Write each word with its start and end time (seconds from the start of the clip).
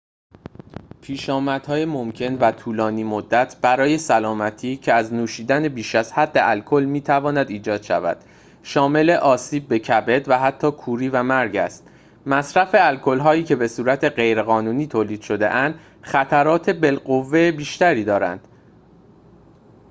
پیشامدهای 1.01 1.85
ممکن 1.85 2.33
و 2.35 2.51
طولانی 2.51 3.03
مدت 3.03 3.55
برای 3.61 3.97
سلامتی 3.97 4.77
که 4.77 4.93
از 4.93 5.13
نوشیدن 5.13 5.67
بیش 5.67 5.95
از 5.95 6.13
حد 6.13 6.31
الکل 6.35 6.83
می‌تواند 6.89 7.49
ایجاد 7.49 7.81
شود 7.81 8.17
شامل 8.63 9.09
آسیب 9.09 9.67
به 9.67 9.79
کبد 9.79 10.29
و 10.29 10.39
حتی 10.39 10.71
کوری 10.71 11.09
و 11.09 11.23
مرگ 11.23 11.55
است 11.57 11.87
مصرف 12.25 12.69
الکل‌هایی 12.73 13.43
که 13.43 13.55
بصورت 13.55 14.03
غیرقانونی 14.03 14.87
تولید 14.87 15.21
شده‌اند 15.21 15.79
خطرات 16.01 16.69
بالقوه 16.69 17.51
بیشتری 17.51 18.03
دارند 18.03 18.47